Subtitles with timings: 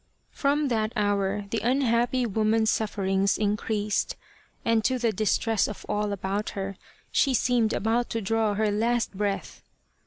[0.31, 4.15] From that hour the unhappy woman's sufferings increased,
[4.65, 6.75] and to the distress of all about her,
[7.11, 9.61] she seemed about to draw her last breath.